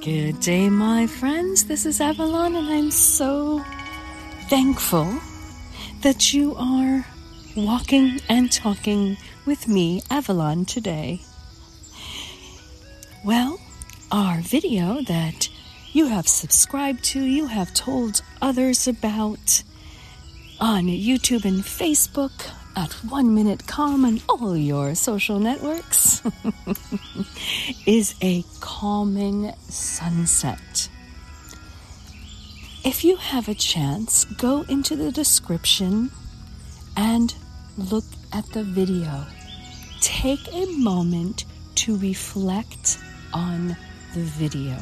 [0.00, 1.64] Good day, my friends.
[1.64, 3.64] This is Avalon, and I'm so
[4.48, 5.18] thankful
[6.02, 7.04] that you are
[7.56, 11.20] walking and talking with me, Avalon, today.
[13.24, 13.58] Well,
[14.12, 15.48] our video that
[15.92, 19.64] you have subscribed to, you have told others about
[20.60, 26.22] on YouTube and Facebook, at One Minute Calm and all your social networks,
[27.86, 30.88] is a calming sunset.
[32.84, 36.12] If you have a chance, go into the description
[36.96, 37.34] and
[37.76, 39.26] look at the video.
[40.00, 41.46] Take a moment
[41.82, 42.98] to reflect
[43.34, 43.76] on
[44.14, 44.78] the video.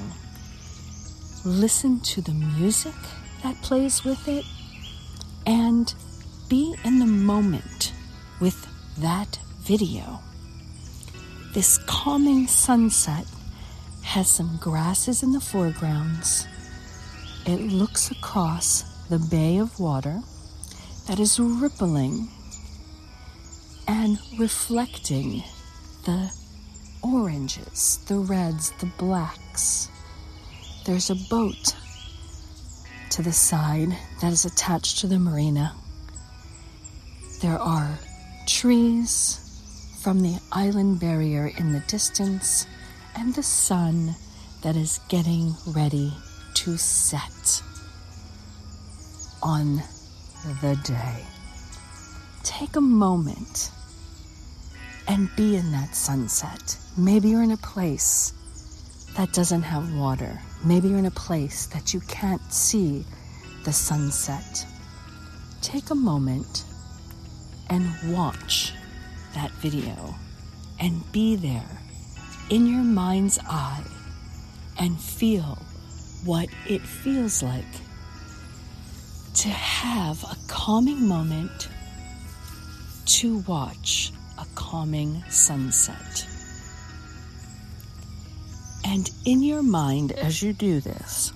[1.46, 2.94] Listen to the music
[3.42, 4.44] that plays with it
[5.46, 5.94] and
[6.48, 7.92] be in the moment
[8.40, 8.66] with
[8.98, 10.20] that video.
[11.52, 13.26] This calming sunset
[14.02, 16.46] has some grasses in the foregrounds.
[17.46, 20.20] It looks across the bay of water
[21.08, 22.28] that is rippling
[23.88, 25.42] and reflecting
[26.04, 26.32] the
[27.02, 29.88] oranges, the reds, the blacks.
[30.84, 31.74] There's a boat
[33.10, 35.74] to the side that is attached to the marina.
[37.46, 37.96] There are
[38.44, 39.38] trees
[40.02, 42.66] from the island barrier in the distance
[43.14, 44.16] and the sun
[44.62, 46.12] that is getting ready
[46.54, 47.62] to set
[49.44, 49.76] on
[50.60, 51.24] the day.
[52.42, 53.70] Take a moment
[55.06, 56.76] and be in that sunset.
[56.96, 58.32] Maybe you're in a place
[59.16, 60.40] that doesn't have water.
[60.64, 63.04] Maybe you're in a place that you can't see
[63.64, 64.66] the sunset.
[65.62, 66.64] Take a moment
[67.68, 68.72] and watch
[69.34, 70.14] that video
[70.78, 71.78] and be there
[72.50, 73.82] in your mind's eye
[74.78, 75.58] and feel
[76.24, 77.64] what it feels like
[79.34, 81.68] to have a calming moment
[83.04, 86.26] to watch a calming sunset.
[88.84, 91.32] And in your mind, as you do this,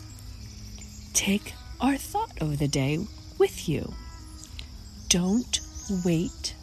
[1.12, 3.06] take our thought of the day
[3.38, 3.93] with you.
[5.09, 5.59] Don't
[6.05, 6.55] wait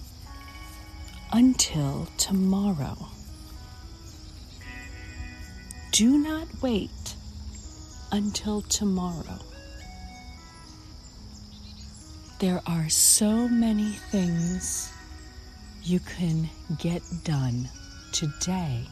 [1.31, 2.97] until tomorrow.
[5.91, 7.15] Do not wait
[8.11, 9.39] until tomorrow.
[12.39, 14.91] There are so many things
[15.83, 17.69] you can get done
[18.11, 18.85] today.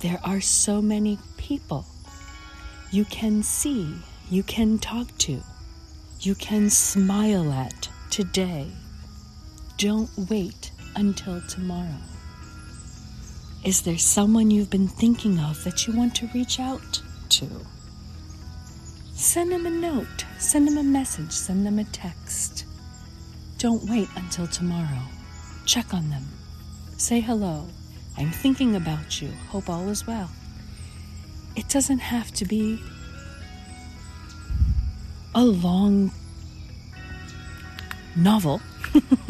[0.00, 1.86] There are so many people
[2.92, 3.94] you can see,
[4.30, 5.42] you can talk to,
[6.20, 8.66] you can smile at today.
[9.82, 11.98] Don't wait until tomorrow.
[13.64, 17.48] Is there someone you've been thinking of that you want to reach out to?
[19.12, 22.64] Send them a note, send them a message, send them a text.
[23.58, 25.02] Don't wait until tomorrow.
[25.66, 26.28] Check on them.
[26.96, 27.66] Say hello.
[28.16, 29.32] I'm thinking about you.
[29.48, 30.30] Hope all is well.
[31.56, 32.80] It doesn't have to be
[35.34, 36.12] a long
[38.14, 38.60] novel.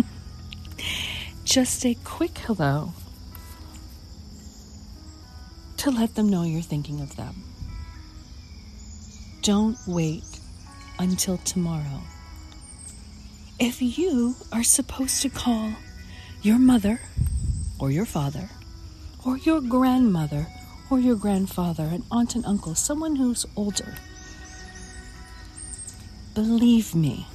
[1.53, 2.95] just a quick hello
[5.77, 7.43] to let them know you're thinking of them.
[9.43, 10.25] Don't wait
[10.99, 12.01] until tomorrow.
[13.59, 15.73] If you are supposed to call
[16.41, 17.03] your mother
[17.79, 18.49] or your father
[19.23, 20.47] or your grandmother
[20.89, 23.97] or your grandfather, an aunt and uncle, someone who's older,
[26.35, 27.27] believe me,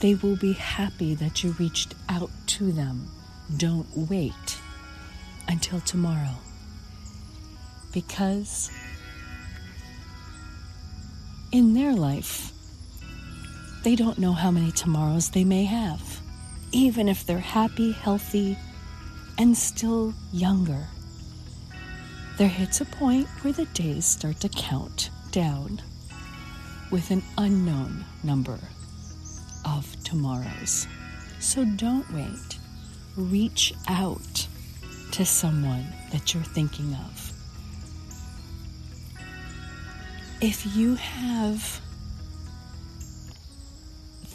[0.00, 3.08] they will be happy that you reached out to them
[3.56, 4.58] don't wait
[5.48, 6.34] until tomorrow.
[7.92, 8.70] Because
[11.52, 12.52] in their life,
[13.82, 16.20] they don't know how many tomorrows they may have,
[16.70, 18.56] even if they're happy, healthy,
[19.38, 20.86] and still younger.
[22.38, 25.80] There hits a point where the days start to count down
[26.90, 28.58] with an unknown number
[29.64, 30.86] of tomorrows.
[31.38, 32.59] So don't wait
[33.16, 34.46] reach out
[35.12, 37.32] to someone that you're thinking of.
[40.40, 41.80] If you have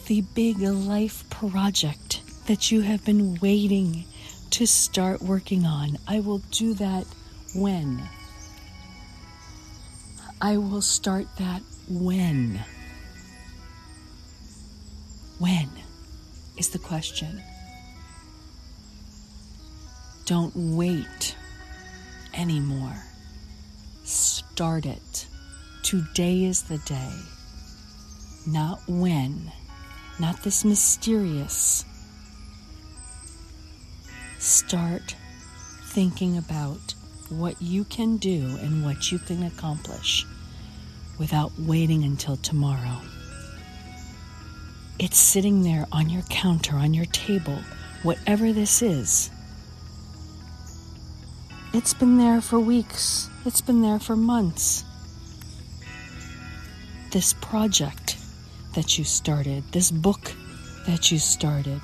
[0.07, 4.06] the big life project that you have been waiting
[4.51, 7.06] to start working on, I will do that
[7.56, 8.07] when.
[10.42, 12.63] I will start that when.
[15.39, 15.69] When
[16.57, 17.42] is the question.
[20.25, 21.36] Don't wait
[22.33, 23.04] anymore.
[24.04, 25.27] start it.
[25.83, 27.12] Today is the day.
[28.48, 29.51] Not when,
[30.19, 31.86] not this mysterious.
[34.39, 35.16] Start
[35.83, 36.95] thinking about
[37.30, 40.25] what you can do and what you can accomplish
[41.19, 43.00] without waiting until tomorrow.
[44.98, 47.60] It's sitting there on your counter, on your table,
[48.01, 49.30] whatever this is.
[51.77, 54.86] It's been there for weeks, it's been there for months.
[57.12, 58.16] This project
[58.75, 60.31] that you started, this book
[60.88, 61.81] that you started,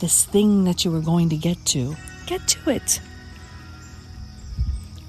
[0.00, 1.94] this thing that you were going to get to,
[2.26, 3.02] get to it.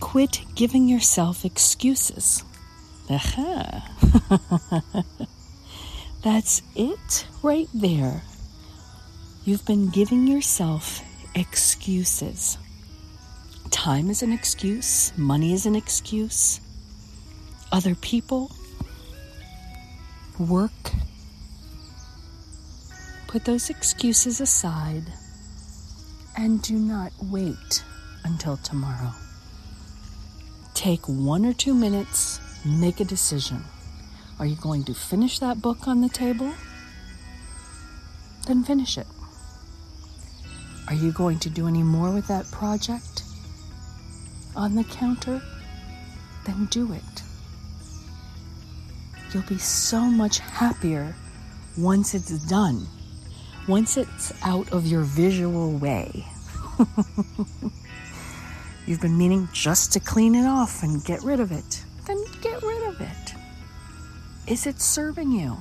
[0.01, 2.43] Quit giving yourself excuses.
[6.23, 8.23] That's it right there.
[9.45, 11.01] You've been giving yourself
[11.35, 12.57] excuses.
[13.73, 16.61] Time is an excuse, money is an excuse,
[17.71, 18.51] other people,
[20.37, 20.71] work.
[23.27, 25.11] Put those excuses aside
[26.37, 27.83] and do not wait
[28.23, 29.11] until tomorrow.
[30.75, 33.65] Take one or two minutes, make a decision.
[34.39, 36.53] Are you going to finish that book on the table?
[38.45, 39.07] Then finish it.
[40.87, 43.22] Are you going to do any more with that project
[44.55, 45.41] on the counter?
[46.45, 47.23] Then do it.
[49.31, 51.15] You'll be so much happier
[51.77, 52.85] once it's done,
[53.67, 56.25] once it's out of your visual way.
[58.85, 61.83] You've been meaning just to clean it off and get rid of it.
[62.05, 63.33] Then get rid of it.
[64.45, 65.57] Is it serving you?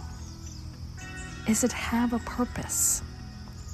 [1.48, 3.02] Is it have a purpose?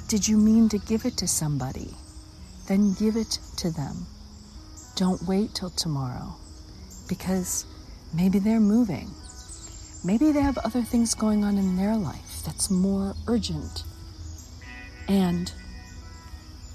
[0.06, 1.94] Did you mean to give it to somebody?
[2.66, 4.06] Then give it to them.
[4.98, 6.34] Don't wait till tomorrow
[7.08, 7.66] because
[8.12, 9.08] maybe they're moving.
[10.04, 13.84] Maybe they have other things going on in their life that's more urgent.
[15.06, 15.52] And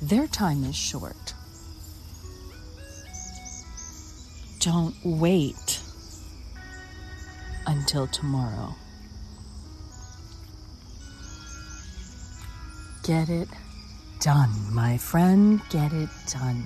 [0.02, 1.34] their time is short.
[4.62, 5.82] Don't wait
[7.68, 8.74] until tomorrow.
[13.04, 13.50] Get it
[14.22, 15.60] done, my friend.
[15.70, 16.64] Get it done.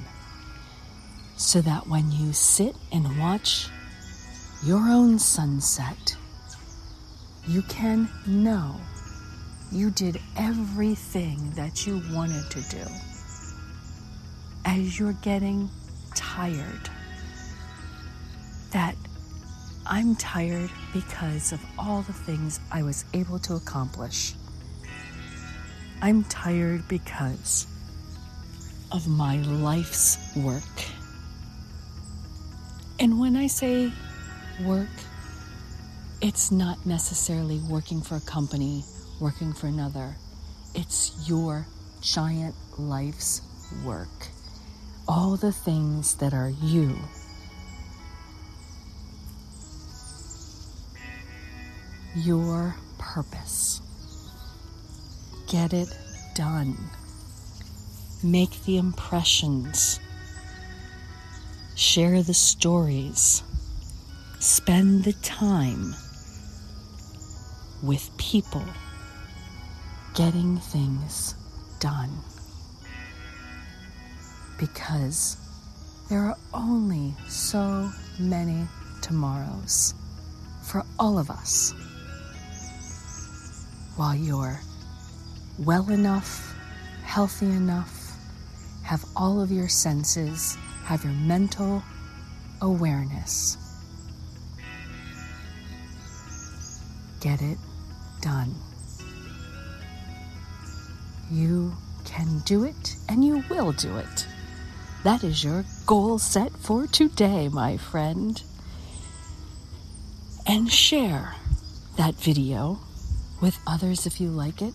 [1.37, 3.69] So that when you sit and watch
[4.65, 6.17] your own sunset,
[7.47, 8.75] you can know
[9.71, 12.83] you did everything that you wanted to do.
[14.65, 15.69] As you're getting
[16.15, 16.89] tired,
[18.71, 18.95] that
[19.85, 24.33] I'm tired because of all the things I was able to accomplish.
[26.01, 27.67] I'm tired because
[28.91, 30.63] of my life's work.
[32.99, 33.91] And when I say
[34.65, 34.89] work,
[36.21, 38.83] it's not necessarily working for a company,
[39.19, 40.15] working for another.
[40.73, 41.67] It's your
[42.01, 43.41] giant life's
[43.85, 44.27] work.
[45.07, 46.97] All the things that are you
[52.17, 53.81] your purpose.
[55.47, 55.87] Get it
[56.35, 56.75] done.
[58.23, 59.99] Make the impressions.
[61.77, 63.43] Share the stories.
[64.39, 65.93] Spend the time
[67.83, 68.65] with people
[70.15, 71.35] getting things
[71.79, 72.09] done.
[74.59, 75.37] Because
[76.09, 78.67] there are only so many
[79.03, 79.93] tomorrows
[80.63, 81.75] for all of us
[83.97, 84.59] while you're
[85.59, 86.55] well enough,
[87.03, 88.17] healthy enough,
[88.81, 90.57] have all of your senses,
[90.87, 91.83] have your mental
[92.61, 93.57] awareness.
[97.19, 97.57] Get it
[98.21, 98.55] done.
[101.29, 101.75] You
[102.05, 104.27] can do it and you will do it.
[105.03, 108.41] That is your goal set for today, my friend.
[110.47, 111.35] And share
[111.97, 112.79] that video
[113.41, 114.73] with others if you like it.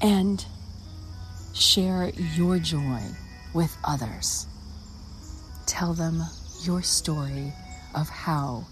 [0.00, 0.44] And
[1.54, 3.00] share your joy
[3.54, 4.46] with others.
[5.66, 6.22] Tell them
[6.62, 7.52] your story
[7.94, 8.66] of how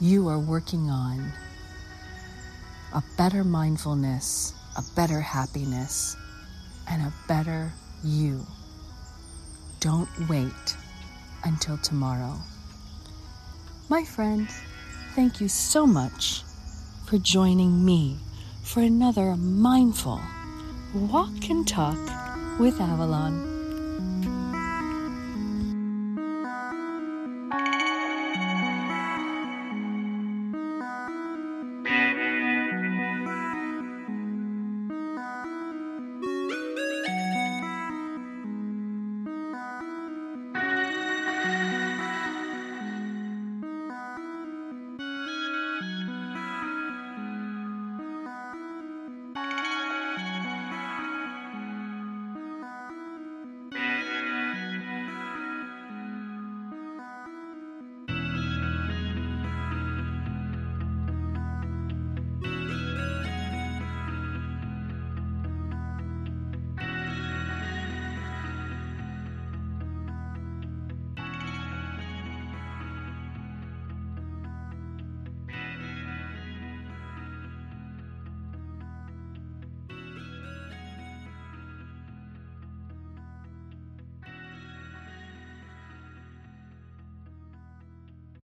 [0.00, 1.32] you are working on
[2.94, 6.16] a better mindfulness, a better happiness,
[6.88, 7.72] and a better
[8.04, 8.46] you.
[9.80, 10.76] Don't wait
[11.44, 12.36] until tomorrow.
[13.88, 14.60] My friends,
[15.16, 16.42] Thank you so much
[17.06, 18.18] for joining me
[18.62, 20.20] for another mindful
[20.94, 21.98] walk and talk
[22.58, 23.45] with Avalon.